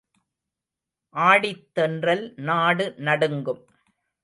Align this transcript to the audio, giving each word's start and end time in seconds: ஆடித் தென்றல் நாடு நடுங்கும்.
ஆடித் 1.15 1.67
தென்றல் 1.73 2.33
நாடு 2.41 2.95
நடுங்கும். 2.97 3.63